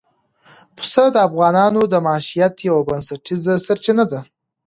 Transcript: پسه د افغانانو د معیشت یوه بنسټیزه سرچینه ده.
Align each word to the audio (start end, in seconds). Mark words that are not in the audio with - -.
پسه 0.75 1.03
د 1.11 1.17
افغانانو 1.27 1.81
د 1.87 1.95
معیشت 2.05 2.55
یوه 2.69 2.81
بنسټیزه 2.89 3.53
سرچینه 3.65 4.05
ده. 4.11 4.19